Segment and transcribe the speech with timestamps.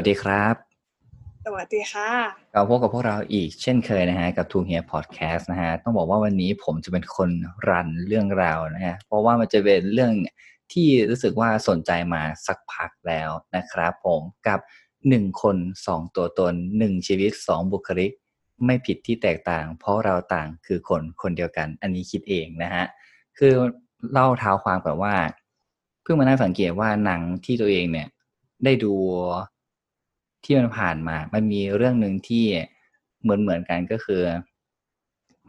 [0.00, 0.54] วัสดีครับ
[1.46, 2.10] สวัสดีค่ะ
[2.54, 7.30] กลับพบกับพวกเราอีกเช่นเคยนะฮะกับทูเฮียพอดแคสต์นะฮะต้องบอกว่าวันนี้ผมจะเป็นคน
[7.68, 10.12] รันเรื่องราวนะฮะเพราะว่ามันจะเป็นเรื่อง
[10.72, 14.60] ที่รู้สึกว่าสนใจมาสักพักแล้วนะครับผมกับ
[15.08, 15.56] หนึ่งคน
[15.86, 18.10] สองตัวตนหนึ่งชีวิตสองบุคลิก
[18.64, 22.84] ไม่ผิดที่แตกต่าง เพราะเราต่างคือคนคนเดียวกัน อันนี้คิดเองนะฮะ
[23.38, 23.54] คือ
[24.12, 25.14] เล่าเท้าความก่อนว่า
[26.02, 28.08] เพิ่งมานั่งสังเกตว่าหนังที่ตัวเองเนี่ย
[28.64, 28.94] ได้ดู
[30.44, 32.44] ที่มันผ่านมา มันมีเรื่องหนึ่งที่
[33.22, 34.22] เหมือนเหมือนกันก็คือ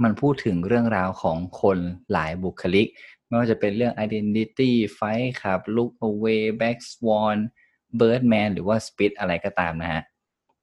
[0.03, 1.77] มันพูดถึงเรื่องราวของคน
[2.11, 2.87] หลายบุคลิก
[3.27, 7.37] ไม่ว่าจะเป็นเรื่อง identity fight ครับ look away back swan
[7.99, 10.03] birdman หรือว่า spit อะไรก็ตามนะฮะ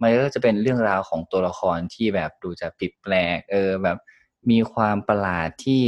[0.00, 3.98] มันก็จะเป็นเรื่องราวของตัวละครที่แบบดูจะผิดแปลก เออแบบ
[4.50, 5.82] มีความประหลาดที่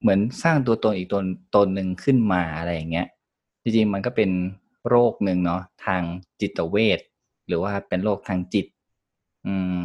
[0.00, 3.06] เหมือนสร้างตัวตนอีกตนตนหนึ่งขึ้นมาอะไรอย่างเงี้ย
[3.62, 4.30] จริงๆมันก็เป็น
[4.88, 6.02] โรคหนึ่งเนาะทาง
[6.40, 7.00] จิตเวช
[7.52, 8.66] รือว่าเป็นโรคทางจิต
[9.46, 9.80] อืม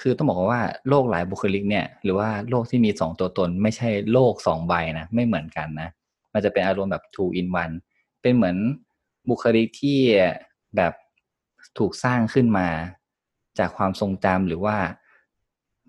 [0.00, 5.88] คือต้องบอกว่าโรคหลายบุคลิกเนี่ย หรือว่าโรคที่มีสองตัวตน ไม่ใช่โรคสองใบนะไม่เหมือนกันนะ
[6.32, 7.74] มันจะเป็นอารมณ์แบบ two in one
[8.22, 8.56] เป็นเหมือน
[9.28, 9.98] บุคลิกที่
[10.76, 10.92] แบบ
[11.78, 12.68] ถูกสร้างขึ้นมา
[13.58, 14.76] จากความทรงจำหรือว่า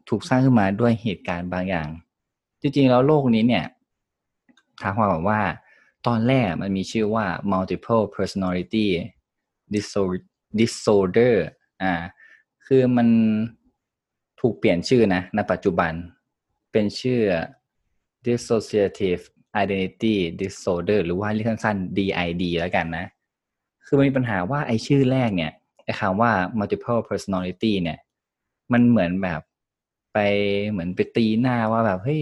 [0.09, 1.89] ถูกสร้างขึ้นมาด้วยเหตุการณ์บางอย่าง
[2.61, 3.65] จริงๆ แล้วโรคนี้เนี่ย
[4.81, 5.41] ถามความว่า
[6.07, 8.87] ตอนแรกมันมีชื่อว่า multiple personality
[10.59, 11.35] disorder
[11.81, 11.93] อ่า
[12.65, 13.07] คือมัน
[14.41, 15.93] ถูกเปลี่ยนชื่อนะในปัจจุบัน
[16.71, 17.21] เป็นชื่อ
[18.25, 19.21] dissociative
[19.63, 23.05] identity disorder หรือว่าเรียกสั้นๆ DID แล้วกันนะ
[23.85, 25.51] คือมันมีปัญหาว่าไอชื่อแรกเนี่ย
[25.83, 27.99] ไอคำว่า multiple personality เนี่ย
[28.73, 29.41] มันเหมือนแบบ
[30.13, 30.17] ไป
[30.71, 32.21] เหมือนไปตีหน้าว่าแบบเฮ้ย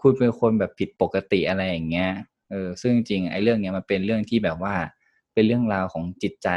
[0.00, 2.10] คุณเป็นคนแบบผิดปกติอะไรอย่างเงี้ย
[2.50, 4.74] เออ ซึ่งจริงไอ้เรื่องเนี้ยมันเป็นเรื่องที่แบบว่า
[5.34, 6.48] เป็นเรื่องราวของจิตใจ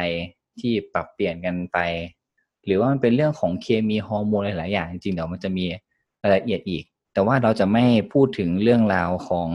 [0.61, 1.77] ที่ปรับเปลี่ยนกันไป
[2.65, 5.65] หรือว่ามันเป็นเรื่องของเคมีฮอร์โมนหลายๆอย่างจริงๆเดี๋ยวมันจะมี
[6.23, 6.83] รายละเอียดอีก
[7.13, 9.49] แต่ว่าเราจะไม่พูดถึงเรื่องราวของ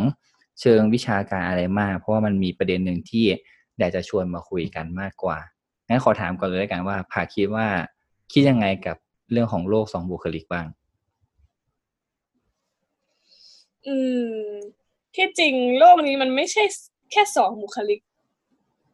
[0.61, 3.25] เชิงวิชาการอะไรมาก เพราะว่ามันมีประเด็นหนึ่งที่
[3.79, 5.39] อยากจะชวนมาคุยกันมากกว่า
[5.89, 7.67] งั้นขอถามก่อนเลยกันว่าผาคิดว่า
[8.33, 8.97] คิดยังไงกับ
[9.33, 10.67] เรื่องของโลกสองบุคลิกบ้าง
[13.87, 13.97] อื
[14.33, 14.37] ม
[15.15, 16.63] ที่จริงโลกนี้มันไม่ใช่
[17.13, 18.01] แค่สองบุคลิก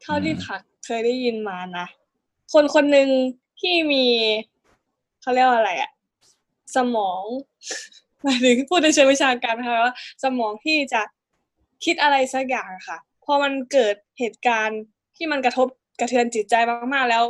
[0.03, 1.87] เท่าที่ผักเคยได้ยินมานะ
[2.53, 3.09] คนคนหนึ่ง
[3.61, 4.05] ที่มี
[5.21, 5.91] เขาเรียกว่าอะไรอะ
[6.77, 7.23] สมอง
[8.23, 9.95] หมายถึงพูดในเชิงวิชาการนะคะว่า
[10.25, 11.03] สมองที่จะ
[11.85, 14.81] คิดอะไรสักอย่างค่ะ พอมันเกิดเหตุการณ์
[15.17, 15.69] ที่มันกระทบ
[16.01, 16.55] กระเทือนจิตใจ
[16.93, 17.25] มากๆแล้ว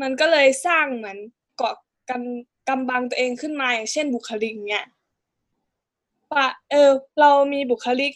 [0.00, 1.18] มันก็เลยสร้างเหมือน
[1.56, 1.74] เกาะ
[2.10, 2.22] กัน
[2.68, 4.86] กำบังตัวเองขึ้นมาอย่างเช่นบุคลิกเนี่ย
[6.32, 8.12] ว่าเออเรามีบุคลิก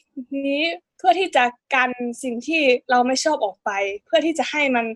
[0.46, 0.62] นี้
[0.98, 1.44] เพื่อที่จะ
[1.74, 1.90] กัน
[2.22, 3.70] สิ่งที่เราไม่ชอบออกไป
[4.04, 4.86] เพื่อที่จะให้มัน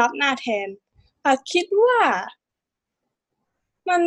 [0.00, 0.68] รับหน้าแทน
[1.24, 1.98] อาคิดว่า
[3.88, 4.00] มัน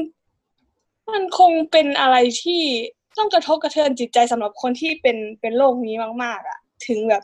[1.11, 2.61] มันคงเป็นอะไรที่
[3.17, 7.23] ต้องกระทบกระเทือนจิตใจสำหรับคนที่เป็นเป็นโรคนี้มาก ๆอะ ถึงแบบ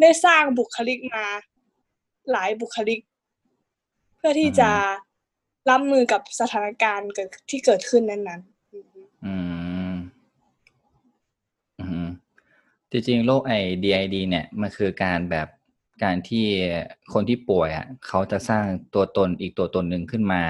[0.00, 1.24] ได้สร้างบุคลิกมา
[2.30, 3.00] หลายบุคลิก
[4.16, 4.70] เพื่อที่จะ
[5.70, 9.34] รับมือกับสถานการณ์เกิดที่เกิดขึ้นนั้นๆ อื
[9.92, 9.94] ม
[12.90, 15.48] จริงๆโรคไอ DID เนี่ย มันคือการแบบ
[16.02, 16.46] การที่
[17.12, 20.42] คนที่ป่วยอะเขาจะสร้างตัวตนอีกตัวตนหนึ่งขึ้นมา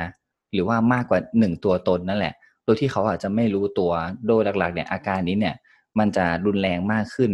[0.53, 2.35] หรือว่ามากกว่าหนึ่งตัวตนนั่นแหละ
[2.65, 3.93] โดยที่เขาอาจจะไม่รู้ตัว
[4.27, 5.57] โดยหลักๆเนี่ยอาการนี้เนี่ย
[5.99, 7.33] มันจะรุนแรงมากขึ้น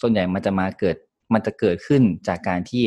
[0.00, 0.96] ส่วนใหญ่มันจะมาเกิด
[1.32, 2.84] มันจะเกิดขึ้นจากการที่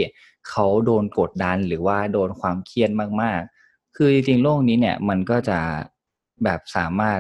[0.50, 2.92] เขาโดนกดดันหรือว่าโดนความเครียด
[3.22, 5.60] มากๆ คือจริงๆโรคนี้เนี่ยมันก็จะ
[6.44, 7.20] แบบสามารถ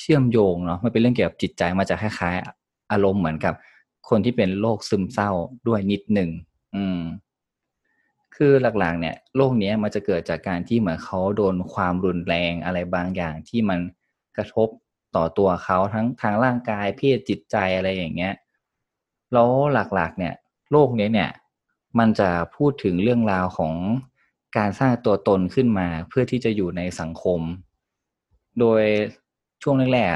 [0.00, 3.54] เชื่อมโยงเนาะมันเป็นเรื่องเกี่ยวกับจิตใจมาจะคล้ายๆ อารมณ์เหมือนกับ
[4.08, 5.30] คนที่เป็นโรคซึมเศร้า
[5.68, 6.30] ด้วยนิดหนึ่ง
[6.74, 6.98] อืม
[8.36, 13.80] คือหลักๆ เนี่ยโรคเนี้ยมันจะเกิดจากการที่เหมือนเขาโดนความรุนแรงอะไรบางอย่างที่มัน
[14.36, 14.68] กระทบ
[15.16, 18.34] ต่อตัวเขาทั้งทางร่างกายเพศจิตใจอะไรอย่างเงี้ย
[19.32, 20.34] แล้วหลักๆ เนี่ย
[20.70, 21.30] โรคเนี้ยเนี่ย
[21.98, 23.74] มันจะพูดถึงเรื่องราวของ
[24.56, 27.40] การสร้างตัวตนขึ้นมาเพื่อที่จะอยู่ในสังคม
[28.60, 28.82] โดย
[29.62, 30.12] ช่วงแรก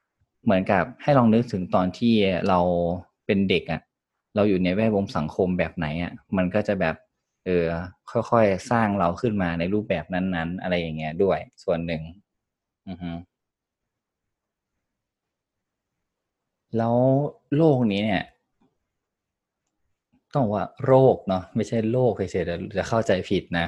[0.00, 2.14] ๆเหมือนกับให้ลองนึกถึงตอนที่
[2.48, 2.58] เรา
[3.26, 3.80] เป็นเด็กอะ่ะ
[4.34, 6.96] เราอยู่ในแวดวงสังคมแบบไหนอะ่ะมันก็จะแบบ
[7.46, 7.66] เออ
[8.30, 12.02] ค่อยๆ สร้างเราขึ้นมาในรูปแบบนั้นๆ อะไรอย่างเงี้ยด้วยส่วนหนึ่ง
[12.88, 13.10] อือฮึ
[16.76, 16.96] แล้ว
[17.56, 18.22] โรคนี้เนี่ย
[20.34, 23.66] ต้องว่าโรคเนาะไม่ใช่โรคเฉยๆจะเข้าใจผิดนะ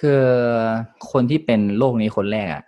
[0.00, 0.22] คือ
[1.10, 2.62] คนที่เป็นโรคนี้คนแรกอะ่ะ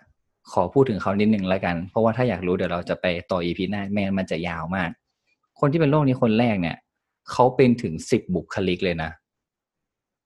[0.51, 4.89] ขอพูดถึงเขานิดหนึ่งแล้วกัน เพราะว่าถ้าอยากรู้เดี๋ยวเราจะไปต่ออีพีหน้าแม่มันจะยาวมาก
[5.59, 6.77] คนที่เป็นโรคนี้คนแรกเนี่ย
[7.31, 9.11] เขาเป็นถึงสิบบุคลิกเลยนะ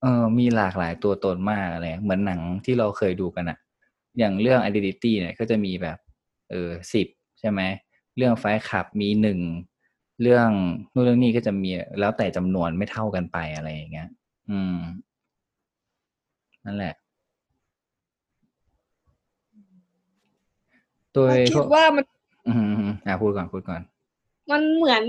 [0.02, 3.58] เออมีหลากหลายตัวตนมากอะไรเหมือนหนังที่เราเคยดูกันอะ
[4.20, 5.98] อย่างเรื่อง identity เนี่ยก็จะมีแบบ
[6.50, 7.08] เออสิบ
[7.40, 7.62] ใช่ไหม
[8.18, 9.40] เรื่องไฟขับมีหนึ่ง
[10.22, 10.50] เรื่อง
[10.94, 11.70] นู่นเรื่องนี้ก็จะมี
[12.00, 14.10] แล้วแต่จำนวนไม่เท่ากันไปอะไรอย่างเงี้ย
[14.50, 14.78] อืม
[16.66, 16.94] นั่นแหละ
[21.14, 22.04] โดยคิดว่ามัน
[22.48, 23.82] อืมอ่าพูดก่อนพูดก่อน
[24.52, 25.04] มันเหมือน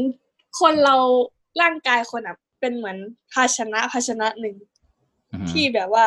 [0.60, 0.96] คนเรา
[1.62, 2.96] ร่างกายคนอะ เป็นเหมือน
[3.32, 4.56] ภาชนะภาชนะหนึ่ง
[5.32, 6.06] อืมที่แบบว่า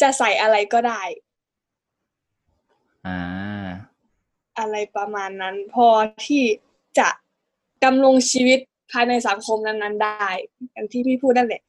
[0.00, 1.02] จะใส่อะไรก็ได้
[3.06, 3.18] อ่า
[4.58, 5.86] อะไรประมาณนั้น พอ
[6.26, 6.42] ที่
[6.98, 7.08] จะ
[7.84, 8.58] ดำรงชีวิต
[8.92, 10.28] ภายในสังคมนั้นๆ ได้
[10.72, 11.62] อย่างที่พี่พูดนั่นแหละ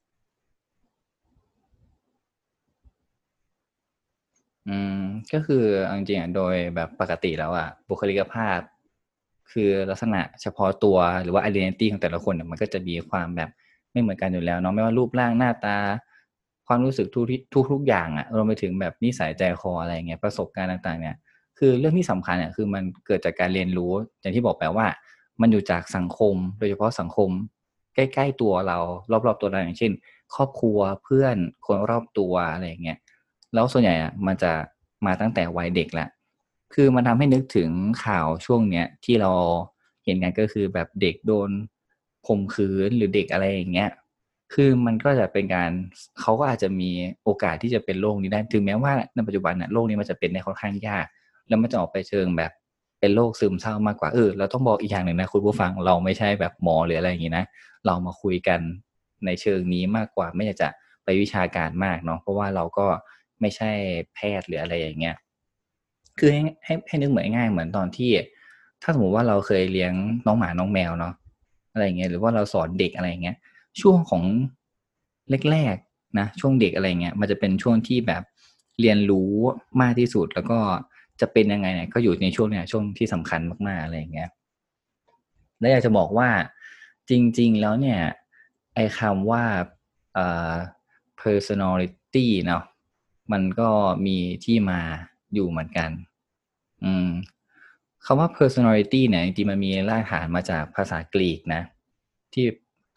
[4.69, 5.01] อืม
[5.33, 8.60] ก็คือเอาจริงๆอะโดยแบบปกติแล้วอะบุคลิกภาพ
[9.51, 13.50] คือลักษณะเฉพาะตัวหรือว่า identity ของแต่ละคนเนี่ยมันก็จะมีความแบบ
[13.92, 15.78] ไม่เหมือนกันอยู่แล้วเนาะไม่ว่ารูปร่างหน้าตา
[16.68, 21.16] ความรู้สึกทุกทุกทุกอย่างอะรวมไปถึงแบบนิสัยใจคออะไรเงี้ยประสบการณ์ต่างๆเนี่ย
[21.57, 23.92] คือเรื่องที่สำคัญเนี่ยคือมันเกิดจากการเรียนรู้
[24.22, 24.88] อย่างที่บอกไปว่า
[25.42, 27.30] มันอยู่จากสังคม โดยเฉพาะสังคม
[27.96, 28.78] ใกล้ๆตัวเรา
[29.12, 29.92] รอบๆตัวเราอย่างเช่น
[30.36, 31.36] ครอบครัวเพื่อน
[31.66, 32.98] คนรอบตัวอะไรเงี้ย
[33.54, 34.51] แล้วส่วนใหญ่อะมันจะ
[35.06, 36.10] มาตั้งแต่วัยเด็กแหละ
[36.74, 37.69] คือมันทำให้นึกถึง
[38.06, 39.31] ข่าวช่วงเนี้ยที่เรา
[40.06, 41.50] เห็นกันก็คือแบบเด็กโดน
[42.27, 43.89] ข่มขืนหรือเด็กอะไรอย่างเงี้ย
[44.54, 45.69] คือมันก็จะเป็นการ
[46.21, 46.89] เขาก็อาจจะมี
[47.24, 51.06] โอกาสที่จะเป็นโรคนี้ได้ ถึงแม้ว่าในปัจจุบันน่ะโรคนี้มันจะเป็นในค่อนข้างยาก
[51.48, 52.51] แล้วมันจะออกไปเชิงแบบ
[53.00, 57.45] เป็นโรคซึมเศร้ามากกว่า เออ เราต้องบอกอีกอย่างหนึ่งนะคุณผู้ฟัง เราไม่ใช่แบบหมอหรืออะไรอย่างงี้นะ
[57.86, 58.60] เรามาคุยกัน
[59.25, 60.69] ในเชิงนี้มากกว่า ไม่อยากจะ
[61.04, 62.88] ไปวิชาการมากเนาะ เพราะว่าเราก็
[63.42, 63.72] ไม่ใช่
[64.13, 65.15] แพทย์หรืออะไรอย่างเงี้ย
[66.19, 68.12] คือให้ให้ให้นึกเหมือนง่ายเหมือนตอนที่
[68.81, 69.94] ถ้าสมมติว่าเราเคยเลี้ยง
[70.25, 71.13] น้องหมาน้องแมวเนาะ
[71.74, 73.38] อะไรเงี้ยหรือว่าเราสอนเด็กอะไรเงี้ย
[73.81, 74.24] ช่วงของ
[75.51, 78.24] แรกๆนะช่วงเด็กอะไรเงี้ยมันจะเป็นช่วงที่แบบ
[78.80, 79.31] เรียนรู้
[79.81, 80.60] มากที่สุดแล้วก็
[81.21, 84.30] จะเป็นยังไงเนี่ยก็อยู่ในช่วงเนี้ยช่วงที่สำคัญมากๆอะไรเงี้ย
[85.60, 86.30] แล้วอยากจะบอกว่า
[87.10, 88.00] จริง ๆ แล้วเนี่ย
[88.75, 89.44] ไอ้คำว่า
[91.22, 92.63] personality เนาะ
[93.31, 93.69] มันก็
[94.06, 94.80] มีที่มา
[95.33, 95.89] อยู่เหมือนกัน
[96.84, 97.10] อืม
[98.06, 101.62] คำว่า personality เนี่ยจริงๆมันมีรากฐานมาจากภาษากรีกนะ
[102.34, 102.46] ที่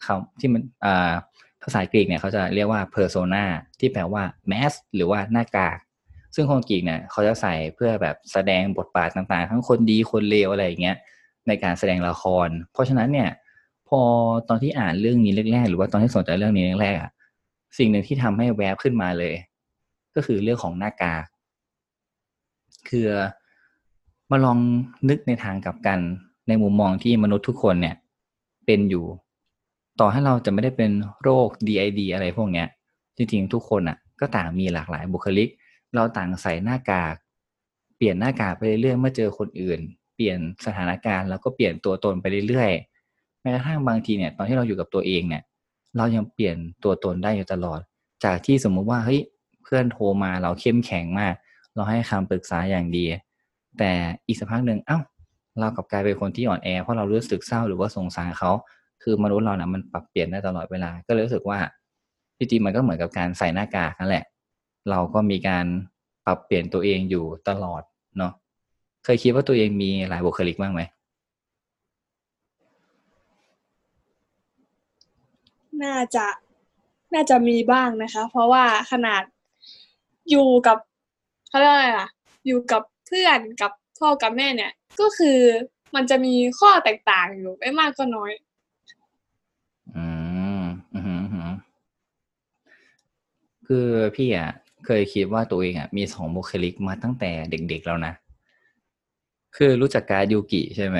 [0.05, 1.13] คำที่มันอ่า
[1.63, 3.43] ภาษากรีกเนี่ยเขาจะเรียกว่า persona
[3.79, 5.77] ที่แปลว่า mask หรือว่าหน้ากาก
[6.35, 10.97] ซึ่งคนกรีกเนี่ยเขาจะใส่เพื่อแบบแสดงบทบาทต่างๆ ทั้งคนดีคนเลวอะไรอย่างเงี้ย
[11.47, 13.29] ในการแสดงละคร เพราะฉะนั้นเนี่ย
[13.89, 13.99] พอ
[14.49, 17.11] ตอนที่อ่านเรื่องนี้แรกๆ หรือว่าตอนที่สนใจเรื่องนี้แรกๆอะ
[17.77, 19.33] สิ่งหนึ่งที่ทำให้แวบขึ้นมาเลย
[20.15, 21.25] ก็คือเรื่องของหน้ากาก
[22.89, 23.07] คือ
[24.33, 24.59] มาลอง
[25.09, 25.99] นึกในทางกลับกัน
[26.47, 27.95] ในมุมมองที่มนุษย์ทุกคนเนี่ย
[28.65, 29.05] เป็นอยู่
[29.99, 30.91] ต่อให้เราจะไม่ได้เป็น
[31.23, 32.67] โรค DID อะไรพวกเนี้ย
[33.17, 35.49] จริงๆ ทุกคนอะ ก็ต่างมีหลากหลายบุคลิก
[35.95, 37.15] เราต่างใส่หน้ากาก
[37.97, 39.79] เปลี่ยนหน้ากากไปเรื่อยๆเมื่อเจอคนอื่น
[40.15, 45.43] เปลี่ยนสถานการณ์แล้วก็เปลี่ยนตัวตนไปเรื่อยๆแม้กระทั่งบางทีเนี่ย ตอนที่เราอยู่กับตัวเองเนี่ย
[45.97, 47.79] เรายังเปลี่ยนตัวตนได้อยู่ตลอด
[48.23, 49.21] จากที่สมมุติว่าเฮ้ย
[49.63, 51.33] เพื่อนโทรมาเราเข้มแข็งมาก
[51.75, 53.05] เราให้คำปรึกษาอย่างดี
[53.77, 53.91] แต่
[54.27, 54.99] อีกสักพักหนึ่งเอ้า
[55.59, 58.51] เรากลับกลายเป็นคนที่อ่อนแอเพราะเรารู้สึกเศร้าหรือว่าสงสารเขา
[59.03, 61.59] คือมนุษย์เรานะมันปรับเปลี่ยนได้ตลอดเวลา ก็เลยรู้สึกว่า
[62.37, 64.25] จริงๆมันก็เหมือนกับการใส่หน้ากากนั่นแหละ
[64.89, 65.65] เราก็มีการ
[66.25, 67.81] ปรับเปลี่ยนตัวเองอยู่ตลอด
[68.17, 68.33] เนาะ
[69.03, 70.81] เคยคิดว่าตัวเองมีหลายบุคลิกบ้างไหม
[75.83, 76.25] น่าจะ
[77.13, 79.23] น่าจะมีบ้างนะคะ เพราะว่าขนาด
[80.29, 80.77] อยู่กับ
[81.47, 82.07] เขาเรียกอะไรล่ะ
[82.45, 85.39] อยู่กับ เพื่อนกับพ่อกับแม่เนี่ย ก็คือ
[85.95, 88.31] มันจะมีข้อแตกต่างอยู่ไม่มากก็น้อย
[89.95, 90.05] อื
[90.59, 90.61] ม
[90.93, 91.49] อือหืออือหือ
[93.67, 94.49] คือพี่อะ
[94.85, 98.13] เคยคิดว่าตัวเองอะมีสองบุคลิกมาตั้งแต่เด็กๆแล้วนะ
[99.57, 100.99] คือรู้จักการดยูกิใช่ไหม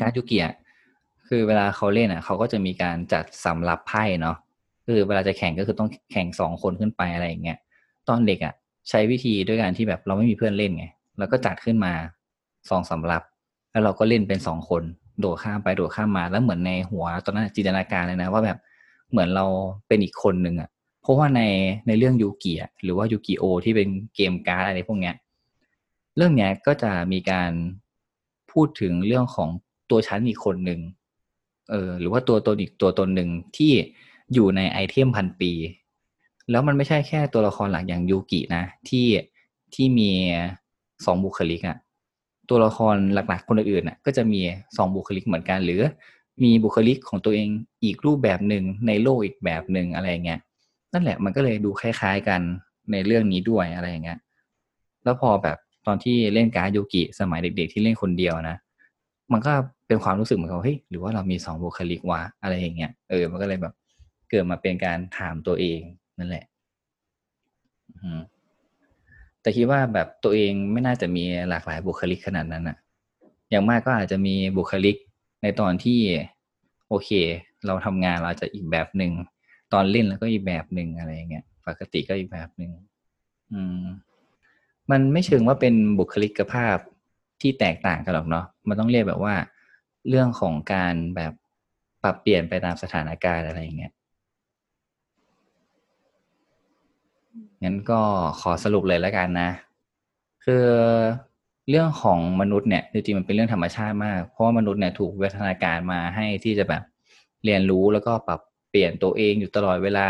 [0.00, 0.54] การดยูกิอะ
[1.28, 4.36] คือเวลาเขาเล่นอะ เขาก็จะมีการจัดสำรับไพ่เนาะ
[4.86, 7.58] คือเวลาจะแข่งก็คือต้องแข่งสองคนขึ้นไปอะไรอย่างเงี้ย
[8.08, 8.54] ตอนเด็กอะ
[8.88, 10.86] ใช้วิธีด้วยการที่แบบเราไม่มีเพื่อนเล่นไง
[11.18, 11.92] แล้วก็จัดขึ้นมา
[12.70, 13.22] สองสำรับ
[13.70, 14.82] แล้วเราก็เล่นเป็นสองคน
[15.20, 18.58] โดดข้ามไปโดดข้ามมา แล้วเหมือนในหัวตอนนั้นจินตนาการเลยนะ ว่าแบบ
[19.10, 19.46] เหมือนเรา
[19.88, 20.68] เป็นอีกคนหนึ่งอะ
[21.02, 21.40] เพราะว่าใน
[21.86, 25.14] ในเรื่องยูกิอะหรือว่ายูกิโอที่เป็นเกมการ์ดอะไรพวกเนี้ย
[26.16, 27.50] เรื่องเนี้ยก็จะมีการ
[28.52, 29.48] พูดถึงเรื่องของ
[29.90, 30.80] ตัวชั้นอีกคนหนึ่ง
[31.70, 33.72] เออหรือว่าตัวตนอีกตัวตนหนึ่งที่
[34.34, 35.52] อยู่ในไอเทมพันปี
[36.50, 39.06] แล้วมันไม่ใช่แค่ตัวละครหลักอย่างยูกินะ ที่
[39.74, 40.10] ที่มี
[41.04, 41.78] สองบุคลิกอะ
[42.50, 44.40] ตัวละครหลักๆคนอื่นๆอะก็จะมี
[44.76, 45.82] สองบุคลิกเหมือนกัน หรือ
[46.44, 47.48] มีบุคลิกของตัวเอง
[47.84, 50.40] อีกรูปแบบหนึ่งในโลกอีกแบบหนึ่งอะไรเงี้ย
[50.92, 52.40] นั่นแหละมันก็เลยดูคล้าย ๆ กัน
[52.92, 54.18] ในเรื่องนี้ด้วยอะไรเงี้ย
[55.04, 58.56] แล้วพอแบบตอนที่เล่นการ์ดยูกิสมัยเด็ก ๆ ที่เล่นคนเดียวนะ
[59.32, 59.52] มันก็
[59.86, 63.74] เป็นความรู้สึกเหมือนกับเฮ้ยหรือว่าเรามีสองบุคลิกวะอะไรอย่างเงี้ยเออมันก็เลยแบบ
[64.30, 65.80] เกิดมาเป็นการถามตัวเอง
[66.18, 66.44] นั่นแหละ
[69.40, 72.76] แต่คิดว่าแบบตัวเองไม่น่าจะมีหลากหลายบุคลิกขนาดนั้นอะ
[73.50, 74.96] อย่างมากก็อาจจะมีบุคลิก
[75.42, 76.00] ในตอนที่
[76.88, 77.10] โอเค
[77.66, 79.12] เราทำงานเราจะอีกแบบหนึ่ง
[79.72, 82.70] ตอนเล่นแล้วก็อีกแบบหนึ่งอะไรอย่างเงี้ยปกติก็อีกแบบหนึ่ง
[83.52, 83.84] อืม
[84.90, 86.76] มันไม่เชิงว่าเป็นบุคลิกภาพ
[87.40, 89.34] ที่แตกต่างกันหรอกเนาะมันต้องเรียกแบบว่า
[90.08, 91.32] เรื่องของการแบบ
[92.02, 93.92] ปรับเปลี่ยนไปตามสถานการณ์อะไรอย่างเงี้ย
[97.62, 98.00] งั้นก็
[98.40, 99.50] ขอสรุปเลยแล้วกันนะ
[100.44, 100.66] คือ
[101.68, 106.82] เรื่องของมนุษย์เนี่ยจริงๆมันเป็นเรื่องธรรมชาติมาก เพราะว่ามนุษย์เนี่ยถูกวิวัฒนาการมาให้ที่จะแบบ
[107.44, 108.40] เรียนรู้แล้วก็ปรับ
[108.70, 110.06] เปลี่ยนตัวเองอยู่ตลอดเวลา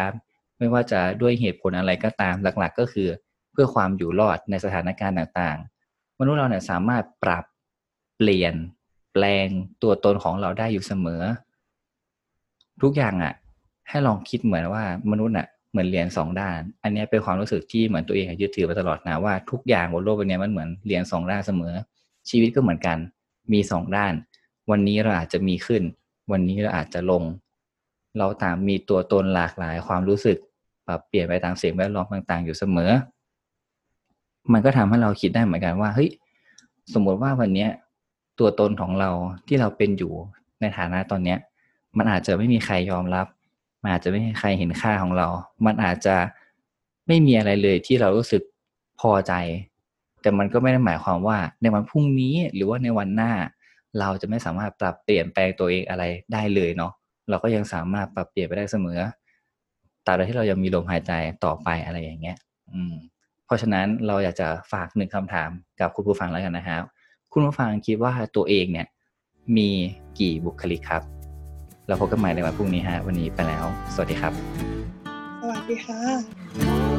[0.59, 3.09] ไม่ว่าจะด้วยเหตุผลอะไรก็ตามหลักๆ ก็คือ
[3.53, 7.45] เพื่อความอยู่รอดในสถานการณ์ต่างๆ มนุษย์เราเนี่ยสามารถปรับ
[8.17, 8.55] เปลี่ยน
[9.13, 9.49] แปลง
[9.83, 11.23] ตัวตนของเราได้อยู่เสมอ
[12.83, 13.35] ทุกอย่างอะ่ะ
[13.89, 21.75] ให้ลองคิดเหมือนว่ามนุษย์อะ เหมือนเหรียญสองด้าน อันนี้เป็นความรู้สึกที่เหมือนตัวเองยึดถือมาตลอดนะว่าทุกอย่างบนโลกใบนี้มันเหมือนเหรียญสองด้านเสมอ
[22.31, 22.99] ชีวิตก็เหมือนกัน
[23.53, 24.13] มีสองด้าน
[24.71, 25.83] วันนี้เราอาจจะมีขึ้น
[26.33, 27.23] วันนี้เราอาจจะลง
[28.19, 30.39] เราตางมีตัวตนหลากหลายความรู้สึก
[30.87, 32.91] ปรับเปลี่ยนไปตามเสียงแวดล้อมต่าง ๆ อยู่เสมอ
[34.53, 36.11] มันก็ทำให้เราคิดได้เหมือนกันว่าเฮ้ย
[36.95, 37.67] สมมติว่าวันนี้
[38.39, 39.11] ตัวตนของเรา
[39.47, 40.13] ที่เราเป็นอยู่
[40.61, 41.39] ในฐานะตอนเนี้ย
[41.99, 43.27] มันอาจจะไม่มีใครยอมรับ
[43.83, 45.29] มันอาจจะไม่มีใครเห็นค่าของเรา
[45.67, 46.17] มันอาจจะ
[47.07, 48.43] ไม่มีอะไรเลยที่เรารู้สึก
[49.01, 49.33] พอใจ
[50.23, 53.33] แต่มันก็ไม่ได้หมายความว่า ในวันพรุ่งนี้หรือว่าในวันหน้า
[54.01, 56.93] เราจะไม่สามารถปรับเปลี่ยนแปลงตัวเองอะไรได้เลยเนาะ
[57.29, 59.01] เราก็ยังสามารถปรับเปลี่ยนไปได้เสมอ
[60.07, 61.13] ตราบใดที่เรายังมีลมหายใจ
[61.45, 62.37] ต่อไปอะไรอย่างเงี้ย
[62.73, 62.95] อืม
[63.47, 66.83] เพราะฉะนั้นเราอยากจะฝากหนึ่งคำถามกับคุณผู้ฟังแล้วกันนะครับ
[67.33, 68.87] คุณผู้ฟังคิดว่าตัวเองเนี่ย
[69.57, 69.69] มี
[70.19, 71.22] กี่บุคลิกครับ
[71.89, 74.33] เราพบกันใหม่ในวันพรุ่งนี้ฮะ วันนี้ไปแล้ว สวัสดีครับ
[75.41, 76.92] สวัสดีค่ะ